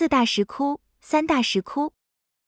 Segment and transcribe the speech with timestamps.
[0.00, 1.92] 四大石窟、三大石窟。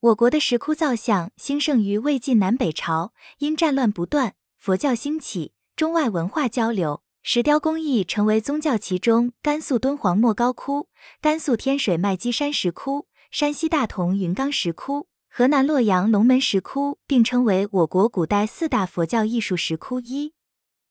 [0.00, 8.76] 我国的石窟造像兴盛于魏晋南北朝，因战乱不断，佛教兴起，中外文化交流，石雕工艺成为宗教。
[8.76, 10.88] 其中，甘肃敦煌莫高窟、
[11.20, 20.00] 甘肃天水麦积山石窟、山西大同云冈石窟、河南洛阳龙门石窟并称为我国古代四大佛教艺术石窟。
[20.00, 20.34] 一、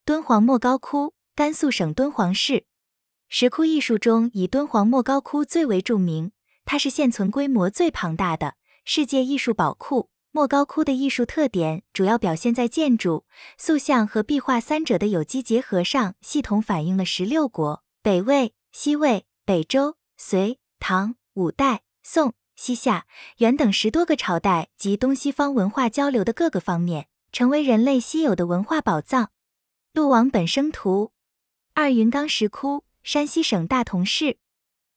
[0.05, 2.63] 敦煌莫高窟，甘肃省敦煌市。
[3.27, 6.31] 石窟艺术中，以敦煌莫高窟最为著名，
[6.65, 8.55] 它是现存规模最庞大的。
[8.83, 13.25] 世界艺术宝库莫高窟的艺术特点主要表现在建筑、
[13.57, 23.07] 塑像和壁画三者的有机结合上，系统反映了十六国北魏、西魏、北周、隋、唐、五代、宋、西夏、
[23.37, 29.31] 元等十多个朝代及东西方文化交流的各个方面，成为人类稀有的文化宝藏。
[29.93, 31.13] 路王本生图
[31.73, 34.37] 二云冈石窟，山西省大同市。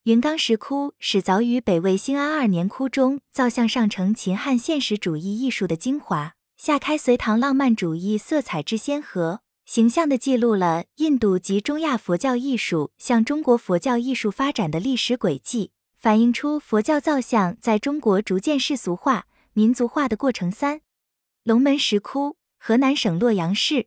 [0.09, 20.49] 云冈石窟始凿于北魏兴安二年，窟中造像上承秦汉现实主义艺术的精华，下开隋唐浪漫主义色彩之先河，形象地记录了印度及中亚佛教艺术向中国佛教艺术发展的历史轨迹，反映出佛教造像在中国逐渐世俗化、民族化的过程。
[20.51, 20.81] 三、
[21.43, 23.85] 龙门石窟，河南省洛阳市。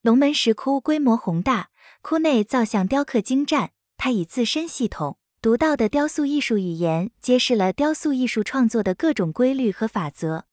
[0.00, 1.68] 龙门石窟规模宏大，
[2.00, 5.18] 窟内造像雕刻精湛，它以自身系统。
[5.42, 10.44] 独到的雕塑艺术语言揭示了雕塑艺术创作的各种规律和法则。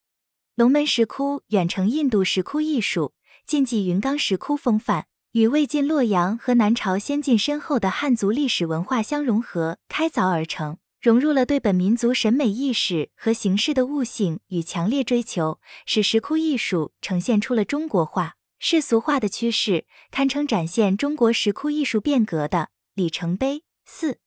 [0.55, 3.13] 龙门石窟远承印度石窟艺术，
[3.45, 23.63] 晋继云冈石窟风范，与魏晋洛阳和南朝先进深厚的汉族历史文化相融合，开凿而成，融入了对本民族审美意识和形式的悟性与强烈追求，使石窟艺术呈现出了中国化、世俗化的趋势，堪称展现中国石窟艺术变革的里程碑。
[23.85, 24.19] 四。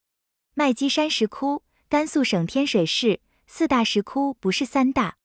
[0.55, 3.21] 麦积山石窟，甘肃省天水市。
[3.47, 5.17] 四大石窟不是三大。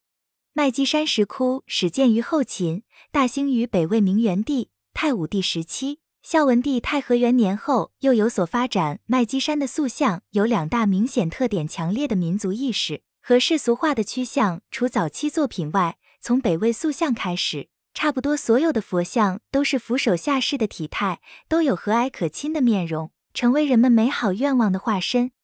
[0.54, 6.00] 麦积山石窟始建于后秦，大兴于北魏明元帝、太武帝时期。
[6.22, 9.00] 孝文帝太和元年后又有所发展。
[9.08, 14.62] 麦积山的塑像有两大明显特点：强烈的民族意识和世俗化的趋向。
[14.70, 23.12] 除早期作品外，从北魏塑像开始，差不多所有的佛像都是俯首下视的体态，都有和蔼可亲的面容。
[23.36, 25.35] 成为人们美好愿望的化身。